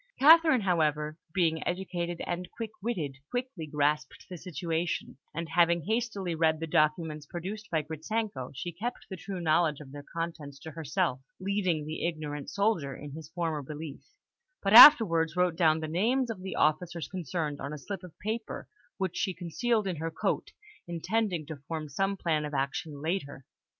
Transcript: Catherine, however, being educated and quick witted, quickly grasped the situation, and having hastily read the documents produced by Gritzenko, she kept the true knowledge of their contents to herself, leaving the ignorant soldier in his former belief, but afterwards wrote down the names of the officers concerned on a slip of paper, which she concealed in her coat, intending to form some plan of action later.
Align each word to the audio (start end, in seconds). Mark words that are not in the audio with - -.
Catherine, 0.17 0.61
however, 0.61 1.19
being 1.31 1.61
educated 1.67 2.23
and 2.25 2.49
quick 2.49 2.71
witted, 2.81 3.17
quickly 3.29 3.67
grasped 3.67 4.25
the 4.27 4.35
situation, 4.35 5.19
and 5.31 5.47
having 5.47 5.83
hastily 5.85 6.33
read 6.33 6.59
the 6.59 6.65
documents 6.65 7.27
produced 7.27 7.69
by 7.69 7.83
Gritzenko, 7.83 8.49
she 8.55 8.71
kept 8.71 9.05
the 9.11 9.15
true 9.15 9.39
knowledge 9.39 9.79
of 9.79 9.91
their 9.91 10.01
contents 10.01 10.57
to 10.61 10.71
herself, 10.71 11.21
leaving 11.39 11.85
the 11.85 12.03
ignorant 12.07 12.49
soldier 12.49 12.95
in 12.95 13.11
his 13.11 13.29
former 13.29 13.61
belief, 13.61 14.03
but 14.63 14.73
afterwards 14.73 15.35
wrote 15.35 15.55
down 15.55 15.81
the 15.81 15.87
names 15.87 16.31
of 16.31 16.41
the 16.41 16.55
officers 16.55 17.07
concerned 17.07 17.61
on 17.61 17.71
a 17.71 17.77
slip 17.77 18.03
of 18.03 18.17
paper, 18.17 18.67
which 18.97 19.15
she 19.15 19.35
concealed 19.35 19.85
in 19.85 19.97
her 19.97 20.09
coat, 20.09 20.51
intending 20.87 21.45
to 21.45 21.57
form 21.67 21.87
some 21.87 22.17
plan 22.17 22.43
of 22.43 22.55
action 22.55 22.99
later. 23.03 23.45